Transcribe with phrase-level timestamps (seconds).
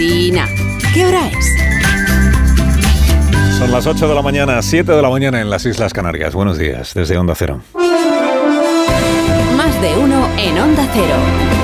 [0.00, 1.58] ¿Qué hora es?
[3.58, 6.34] Son las 8 de la mañana, 7 de la mañana en las Islas Canarias.
[6.34, 7.60] Buenos días, desde Onda Cero.
[9.58, 11.59] Más de uno en Onda Cero.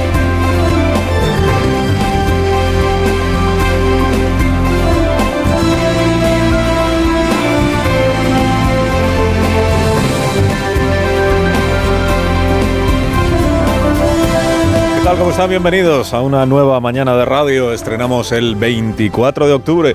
[15.37, 15.51] Están?
[15.51, 17.75] Bienvenidos a una nueva mañana de radio.
[17.75, 19.95] Estrenamos el 24 de octubre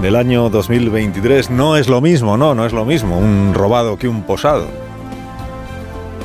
[0.00, 1.50] del año 2023.
[1.50, 4.68] No es lo mismo, no, no es lo mismo un robado que un posado.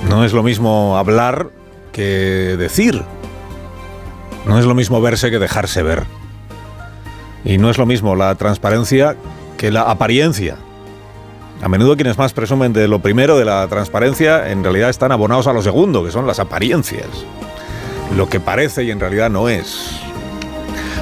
[0.10, 1.50] No es lo mismo hablar
[1.92, 3.04] que decir.
[4.46, 6.04] No es lo mismo verse que dejarse ver.
[7.44, 9.18] Y no es lo mismo la transparencia
[9.58, 10.56] que la apariencia.
[11.62, 15.48] A menudo quienes más presumen de lo primero, de la transparencia, en realidad están abonados
[15.48, 17.10] a lo segundo, que son las apariencias.
[18.16, 20.00] Lo que parece y en realidad no es.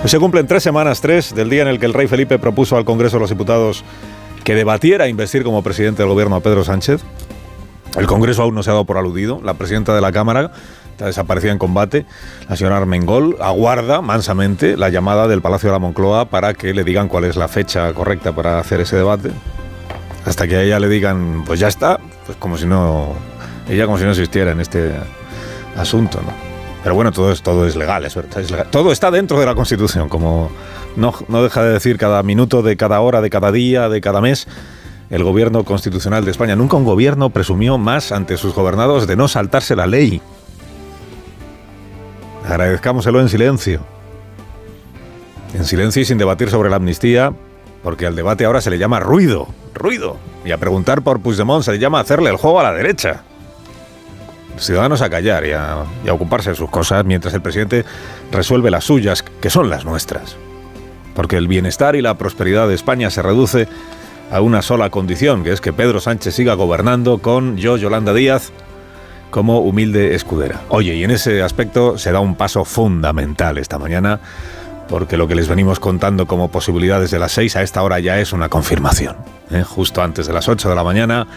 [0.05, 2.83] Se cumplen tres semanas, tres, del día en el que el rey Felipe propuso al
[2.83, 3.83] Congreso de los Diputados
[4.43, 7.01] que debatiera investir como presidente del gobierno a Pedro Sánchez.
[7.95, 9.39] El Congreso aún no se ha dado por aludido.
[9.43, 10.51] La presidenta de la Cámara
[10.91, 12.05] está desaparecida en combate.
[12.49, 16.83] La señora Armengol aguarda mansamente la llamada del Palacio de la Moncloa para que le
[16.83, 19.31] digan cuál es la fecha correcta para hacer ese debate.
[20.25, 23.13] Hasta que a ella le digan, pues ya está, pues como si no,
[23.69, 24.91] ella como si no existiera en este
[25.77, 26.52] asunto, ¿no?
[26.83, 28.67] Pero bueno, todo es, todo es legal, es verdad.
[28.69, 30.51] Todo está dentro de la Constitución, como
[30.97, 34.19] no, no deja de decir cada minuto de cada hora, de cada día, de cada
[34.21, 34.47] mes
[35.13, 36.55] el gobierno constitucional de España.
[36.55, 40.21] Nunca un gobierno presumió más ante sus gobernados de no saltarse la ley.
[42.47, 43.81] Agradezcámoselo en silencio.
[45.53, 47.31] En silencio y sin debatir sobre la amnistía,
[47.83, 50.17] porque al debate ahora se le llama ruido, ruido.
[50.43, 53.23] Y a preguntar por Puigdemont se le llama hacerle el juego a la derecha.
[54.57, 57.85] Ciudadanos a callar y a, ocuparse de sus cosas mientras el presidente
[58.31, 60.35] resuelve las suyas, que son las nuestras.
[61.15, 63.67] Porque el bienestar y la prosperidad de España se reduce
[64.31, 68.51] a una sola condición, que es que Pedro Sánchez siga gobernando con yo, Yolanda Díaz,
[69.29, 70.61] como humilde escudera.
[70.69, 74.19] Oye, y en ese aspecto se da un paso fundamental esta mañana,
[74.87, 78.19] porque lo que les venimos contando como posibilidades de las 6 a esta hora ya
[78.19, 79.15] es una confirmación.
[79.51, 79.63] ¿eh?
[79.63, 81.27] Justo antes de las 8 de la mañana,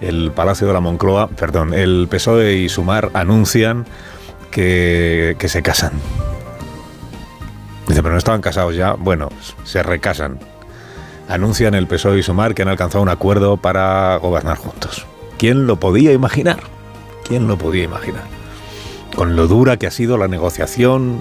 [0.00, 3.86] el Palacio de la Moncloa, perdón, el PSOE y Sumar anuncian
[4.50, 5.92] que, que se casan.
[7.86, 8.92] Dice, pero no estaban casados ya.
[8.92, 9.30] Bueno,
[9.64, 10.38] se recasan
[11.28, 15.06] anuncian el PSOE y Sumar que han alcanzado un acuerdo para gobernar juntos.
[15.38, 16.60] ¿Quién lo podía imaginar?
[17.24, 18.24] ¿Quién lo podía imaginar?
[19.14, 21.20] Con lo dura que ha sido la negociación,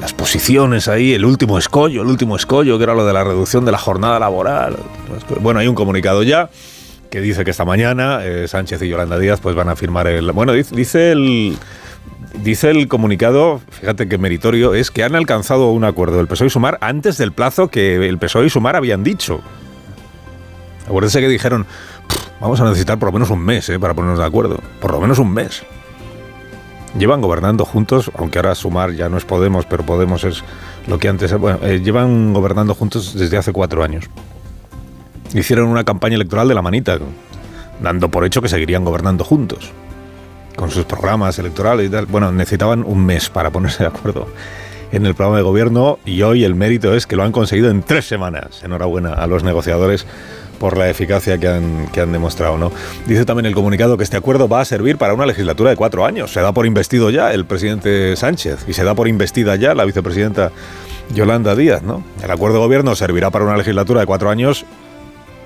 [0.00, 3.64] las posiciones ahí, el último escollo, el último escollo, que era lo de la reducción
[3.64, 4.76] de la jornada laboral.
[5.40, 6.50] Bueno, hay un comunicado ya
[7.12, 10.32] que dice que esta mañana eh, Sánchez y Yolanda Díaz pues van a firmar el...
[10.32, 11.58] Bueno, dice, dice el
[12.42, 16.50] dice el comunicado, fíjate qué meritorio, es que han alcanzado un acuerdo del PSOE y
[16.50, 19.42] Sumar antes del plazo que el PSOE y Sumar habían dicho.
[20.86, 21.66] Acuérdense que dijeron,
[22.40, 24.58] vamos a necesitar por lo menos un mes eh, para ponernos de acuerdo.
[24.80, 25.64] Por lo menos un mes.
[26.98, 30.42] Llevan gobernando juntos, aunque ahora Sumar ya no es Podemos, pero Podemos es
[30.86, 31.38] lo que antes...
[31.38, 34.08] Bueno, eh, llevan gobernando juntos desde hace cuatro años.
[35.34, 36.98] Hicieron una campaña electoral de la manita,
[37.82, 39.72] dando por hecho que seguirían gobernando juntos
[40.56, 42.06] con sus programas electorales y tal.
[42.06, 44.28] Bueno, necesitaban un mes para ponerse de acuerdo
[44.92, 47.82] en el programa de gobierno y hoy el mérito es que lo han conseguido en
[47.82, 48.62] tres semanas.
[48.62, 50.06] Enhorabuena a los negociadores
[50.58, 52.58] por la eficacia que han, que han demostrado.
[52.58, 52.70] ¿no?
[53.06, 56.04] Dice también el comunicado que este acuerdo va a servir para una legislatura de cuatro
[56.04, 56.32] años.
[56.32, 59.84] Se da por investido ya el presidente Sánchez y se da por investida ya la
[59.84, 60.52] vicepresidenta
[61.14, 61.82] Yolanda Díaz.
[61.82, 62.04] ¿no?
[62.22, 64.66] El acuerdo de gobierno servirá para una legislatura de cuatro años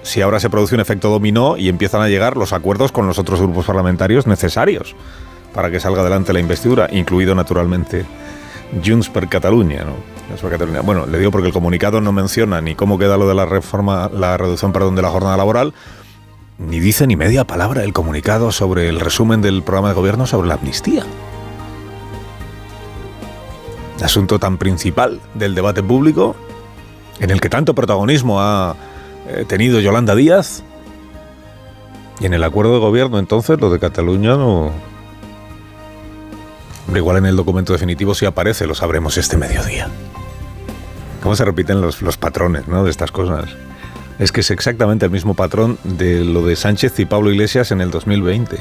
[0.06, 3.18] si ahora se produce un efecto dominó y empiezan a llegar los acuerdos con los
[3.18, 4.94] otros grupos parlamentarios necesarios
[5.52, 8.06] para que salga adelante la investidura, incluido naturalmente
[8.84, 9.94] Junts per Catalunya, ¿no?
[10.82, 14.08] Bueno, le digo porque el comunicado no menciona ni cómo queda lo de la reforma,
[14.12, 15.74] la reducción, de la jornada laboral,
[16.58, 20.48] ni dice ni media palabra el comunicado sobre el resumen del programa de gobierno sobre
[20.48, 21.04] la amnistía.
[24.02, 26.36] Asunto tan principal del debate público,
[27.18, 28.76] en el que tanto protagonismo ha
[29.48, 30.62] tenido Yolanda Díaz.
[32.20, 34.72] Y en el acuerdo de gobierno entonces lo de Cataluña no...
[36.94, 39.88] igual en el documento definitivo si aparece, lo sabremos este mediodía.
[41.22, 42.84] ¿Cómo se repiten los, los patrones ¿no?
[42.84, 43.50] de estas cosas?
[44.18, 47.82] Es que es exactamente el mismo patrón de lo de Sánchez y Pablo Iglesias en
[47.82, 48.56] el 2020,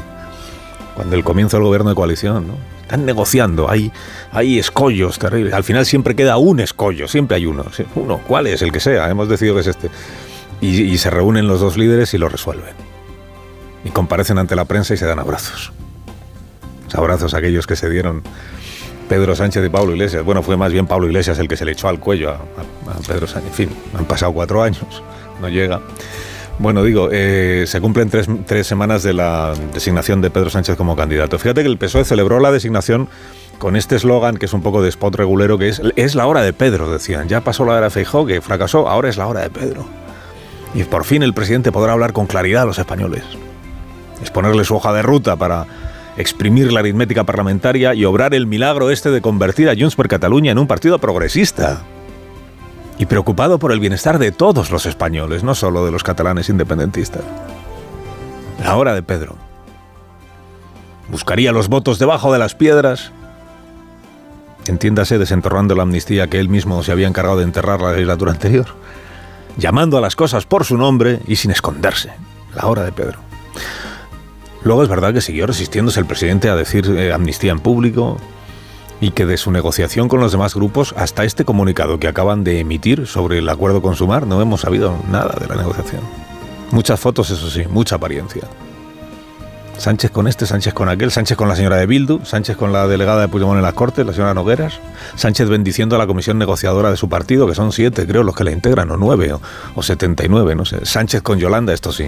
[0.96, 2.48] cuando el comienzo del gobierno de coalición.
[2.48, 2.54] ¿no?
[2.82, 3.92] Están negociando, hay,
[4.32, 5.54] hay escollos terribles.
[5.54, 7.66] Al final siempre queda un escollo, siempre hay uno.
[7.96, 8.62] Uno, ¿cuál es?
[8.62, 9.90] El que sea, hemos decidido que es este.
[10.66, 12.74] Y, se reúnen los dos líderes y lo resuelven.
[13.84, 15.72] Y comparecen ante la prensa y se dan abrazos.
[16.94, 18.24] Abrazos aquellos que se dieron
[19.08, 20.24] Pedro Sánchez y Pablo Iglesias.
[20.24, 22.40] Bueno, fue más bien Pablo Iglesias el que se le echó al cuello a,
[23.08, 23.50] Pedro Sánchez.
[23.50, 25.04] En fin, han pasado cuatro años,
[25.40, 25.82] no llega.
[26.58, 30.96] Bueno, digo, eh, se cumplen tres, tres, semanas de la designación de Pedro Sánchez como
[30.96, 31.38] candidato.
[31.38, 33.10] Fíjate que el PSOE celebró la designación
[33.60, 36.42] con este eslogan que es un poco de spot regulero, que es es la hora
[36.42, 37.28] de Pedro, decían.
[37.28, 39.86] Ya pasó la hora de Feijóo, que fracasó, ahora es la hora de Pedro.
[40.76, 43.24] Y por fin el presidente podrá hablar con claridad a los españoles.
[44.20, 45.66] Exponerle su hoja de ruta para
[46.18, 50.52] exprimir la aritmética parlamentaria y obrar el milagro este de convertir a Junts per Cataluña
[50.52, 51.82] en un partido progresista.
[52.98, 57.24] Y preocupado por el bienestar de todos los españoles, no solo de los catalanes independentistas.
[58.62, 59.36] La hora de Pedro.
[61.10, 63.12] Buscaría los votos debajo de las piedras.
[64.68, 68.68] Entiéndase desenterrando la amnistía que él mismo se había encargado de enterrar la legislatura anterior.
[69.58, 72.12] Llamando a las cosas por su nombre y sin esconderse.
[72.56, 73.20] La hora de Pedro.
[74.64, 78.18] Luego es verdad que siguió resistiéndose el presidente a decir eh, amnistía en público
[79.00, 82.60] y que de su negociación con los demás grupos hasta este comunicado que acaban de
[82.60, 86.02] emitir sobre el acuerdo con Sumar no hemos sabido nada de la negociación.
[86.72, 88.44] Muchas fotos, eso sí, mucha apariencia.
[89.78, 92.88] Sánchez con este, Sánchez con aquel, Sánchez con la señora de Bildu, Sánchez con la
[92.88, 94.80] delegada de Puigdemont en las Cortes, la señora Nogueras,
[95.16, 98.44] Sánchez bendiciendo a la comisión negociadora de su partido, que son siete, creo, los que
[98.44, 99.42] la integran, o nueve, o,
[99.76, 100.86] o setenta y nueve, no sé.
[100.86, 102.08] Sánchez con Yolanda, esto sí.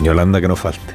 [0.00, 0.94] Yolanda que no falte.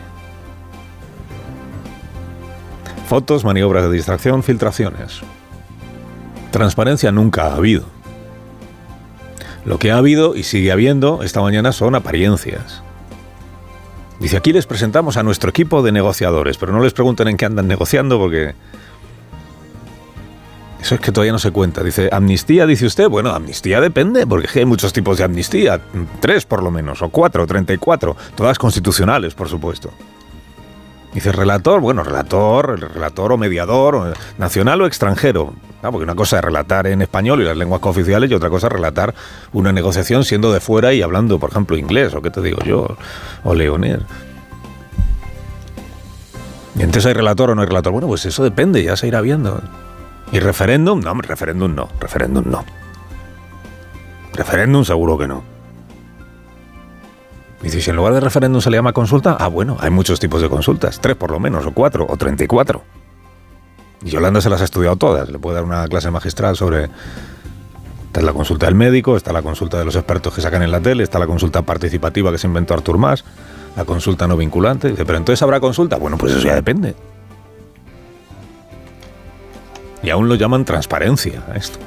[3.08, 5.22] Fotos, maniobras de distracción, filtraciones.
[6.52, 7.86] Transparencia nunca ha habido.
[9.64, 12.82] Lo que ha habido y sigue habiendo esta mañana son apariencias.
[14.26, 17.46] Dice, aquí les presentamos a nuestro equipo de negociadores, pero no les pregunten en qué
[17.46, 18.56] andan negociando porque
[20.82, 21.84] eso es que todavía no se cuenta.
[21.84, 23.08] Dice, amnistía, dice usted.
[23.08, 25.80] Bueno, amnistía depende, porque hay muchos tipos de amnistía.
[26.22, 28.18] Tres por lo menos, o cuatro, treinta y cuatro.
[28.34, 29.92] Todas constitucionales, por supuesto.
[31.14, 35.54] Dice, relator, bueno, relator, relator o mediador, nacional o extranjero.
[35.92, 38.74] Porque una cosa es relatar en español y las lenguas cooficiales y otra cosa es
[38.74, 39.14] relatar
[39.54, 42.98] una negociación siendo de fuera y hablando, por ejemplo, inglés, o qué te digo yo,
[43.44, 44.00] o leonés.
[46.78, 47.94] Y entonces hay relator o no hay relator.
[47.94, 49.62] Bueno, pues eso depende, ya se irá viendo.
[50.32, 51.00] ¿Y referéndum?
[51.00, 52.66] No, referéndum no, referéndum no.
[54.34, 55.44] Referéndum seguro que no.
[57.64, 60.42] Y si en lugar de referéndum se le llama consulta, ah, bueno, hay muchos tipos
[60.42, 62.84] de consultas, tres por lo menos, o cuatro, o treinta y cuatro.
[64.04, 66.90] Y Yolanda se las ha estudiado todas, le puede dar una clase magistral sobre...
[68.08, 70.80] Está la consulta del médico, está la consulta de los expertos que sacan en la
[70.80, 73.26] tele, está la consulta participativa que se inventó Artur Mas,
[73.76, 74.90] la consulta no vinculante.
[74.90, 75.98] Dice, pero entonces habrá consulta.
[75.98, 76.96] Bueno, pues eso ya depende.
[80.02, 81.80] Y aún lo llaman transparencia esto.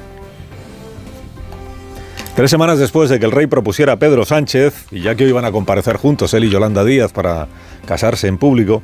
[2.39, 5.31] Tres semanas después de que el rey propusiera a Pedro Sánchez, y ya que hoy
[5.31, 7.49] iban a comparecer juntos él y Yolanda Díaz para
[7.85, 8.81] casarse en público,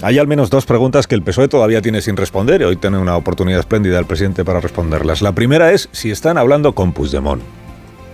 [0.00, 2.96] hay al menos dos preguntas que el PSOE todavía tiene sin responder y hoy tiene
[2.96, 5.20] una oportunidad espléndida el presidente para responderlas.
[5.20, 7.42] La primera es si están hablando con Puigdemont.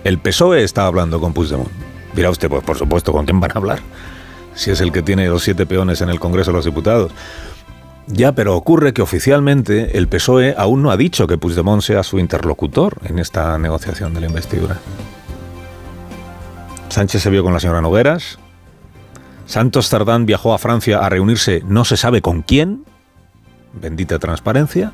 [0.03, 1.71] El PSOE está hablando con Puigdemont.
[2.13, 3.79] Dirá usted, pues por supuesto, ¿con quién van a hablar?
[4.53, 7.13] Si es el que tiene los siete peones en el Congreso de los Diputados.
[8.07, 12.19] Ya, pero ocurre que oficialmente el PSOE aún no ha dicho que Puigdemont sea su
[12.19, 14.77] interlocutor en esta negociación de la investidura.
[16.89, 18.39] Sánchez se vio con la señora Nogueras.
[19.45, 22.83] Santos Tardán viajó a Francia a reunirse no se sabe con quién.
[23.73, 24.91] Bendita transparencia.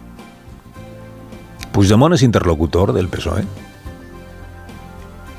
[1.72, 3.44] Puigdemont es interlocutor del PSOE.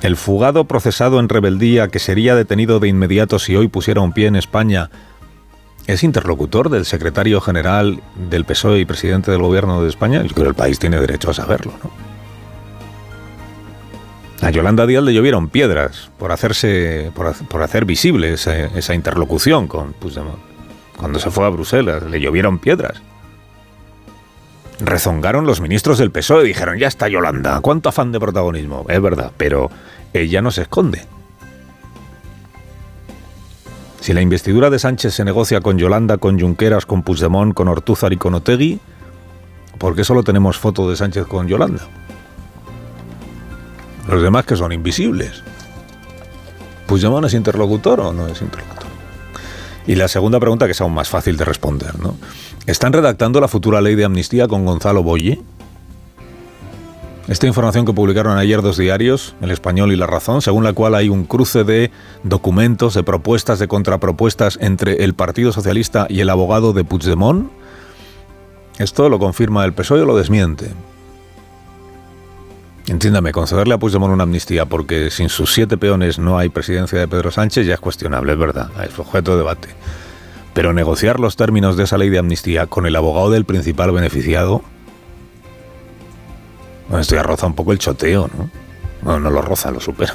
[0.02, 4.26] El fugado procesado en rebeldía que sería detenido de inmediato si hoy pusiera un pie
[4.26, 4.90] en España
[5.92, 10.44] es interlocutor del secretario general del PSOE y presidente del gobierno de España, yo creo
[10.44, 11.90] que el país tiene derecho a saberlo, ¿no?
[14.42, 20.38] A Yolanda Díaz le llovieron piedras por hacerse, por, hacer visible esa, interlocución con Puigdemont.
[20.96, 23.02] Cuando se fue a Bruselas, le llovieron piedras.
[24.80, 28.86] Rezongaron los ministros del PSOE y dijeron, ya está Yolanda, cuánto afán de protagonismo.
[28.88, 29.70] Es verdad, pero
[30.14, 31.04] ella no se esconde.
[34.00, 38.12] Si la investidura de Sánchez se negocia con Yolanda, con Junqueras, con Puigdemont, con Ortúzar
[38.12, 38.80] y con Otegui,
[39.78, 41.86] ¿por qué solo tenemos foto de Sánchez con Yolanda?
[44.08, 45.42] Los demás que son invisibles.
[46.86, 48.88] ¿Puigdemont es interlocutor o no es interlocutor?
[49.86, 52.16] Y la segunda pregunta, que es aún más fácil de responder, ¿no?
[52.66, 55.40] ¿Están redactando la futura ley de amnistía con Gonzalo Boye?
[57.30, 60.96] Esta información que publicaron ayer dos diarios, El Español y La Razón, según la cual
[60.96, 61.92] hay un cruce de
[62.24, 67.48] documentos, de propuestas, de contrapropuestas entre el Partido Socialista y el abogado de Puigdemont,
[68.80, 70.72] esto lo confirma el PSOE o lo desmiente.
[72.88, 77.06] Entiéndame, concederle a Puigdemont una amnistía porque sin sus siete peones no hay presidencia de
[77.06, 79.68] Pedro Sánchez ya es cuestionable, es verdad, es objeto de debate.
[80.52, 84.64] Pero negociar los términos de esa ley de amnistía con el abogado del principal beneficiado,
[86.90, 89.18] bueno, esto ya roza un poco el choteo, ¿no?
[89.20, 90.14] No, lo roza, lo supera.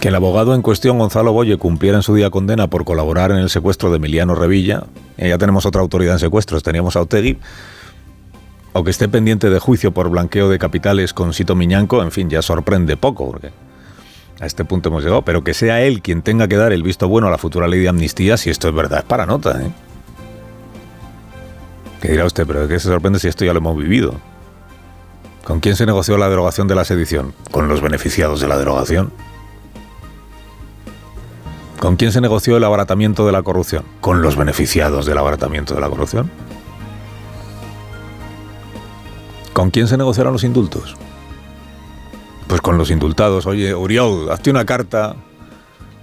[0.00, 3.38] Que el abogado en cuestión, Gonzalo Boye, cumpliera en su día condena por colaborar en
[3.38, 4.84] el secuestro de Emiliano Revilla,
[5.16, 7.38] eh, ya tenemos otra autoridad en secuestros, teníamos a Otegui,
[8.74, 12.28] o que esté pendiente de juicio por blanqueo de capitales con Sito Miñanco, en fin,
[12.28, 13.50] ya sorprende poco, porque
[14.40, 17.08] a este punto hemos llegado, pero que sea él quien tenga que dar el visto
[17.08, 19.70] bueno a la futura ley de amnistía, si esto es verdad, es para nota, ¿eh?
[22.02, 24.14] Que dirá usted, pero ¿qué se sorprende si esto ya lo hemos vivido?
[25.44, 27.34] ¿Con quién se negoció la derogación de la sedición?
[27.50, 29.12] Con los beneficiados de la derogación.
[31.78, 33.84] ¿Con quién se negoció el abaratamiento de la corrupción?
[34.00, 36.30] Con los beneficiados del abaratamiento de la corrupción.
[39.54, 40.96] ¿Con quién se negociaron los indultos?
[42.46, 43.46] Pues con los indultados.
[43.46, 45.16] Oye, Uriol, hazte una carta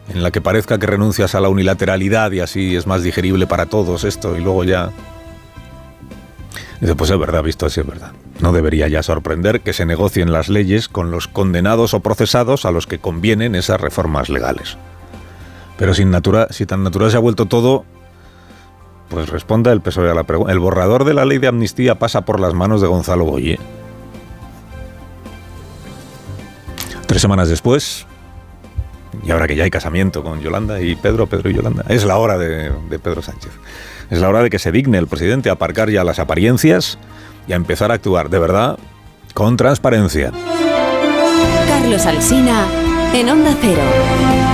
[0.10, 3.68] en la que parezca que renuncias a la unilateralidad y así es más digerible para
[3.68, 4.92] todos esto y luego ya...
[6.80, 8.12] Dice, pues es verdad, visto así es verdad.
[8.40, 12.72] No debería ya sorprender que se negocien las leyes con los condenados o procesados a
[12.72, 14.78] los que convienen esas reformas legales.
[15.78, 17.86] Pero sin natura, si tan natural se ha vuelto todo,
[19.10, 20.52] pues responda el PSOE a la pregunta.
[20.52, 23.60] ¿El borrador de la ley de amnistía pasa por las manos de Gonzalo Boye?
[27.08, 28.06] Tres semanas después,
[29.24, 32.18] y ahora que ya hay casamiento con Yolanda y Pedro, Pedro y Yolanda, es la
[32.18, 33.52] hora de, Pedro Sánchez.
[34.10, 36.98] Es la hora de que se digne el presidente a aparcar ya las apariencias
[37.48, 38.78] y a empezar a actuar de verdad
[39.34, 40.32] con transparencia.
[41.68, 42.66] Carlos Alsina
[43.14, 44.47] en Onda Cero.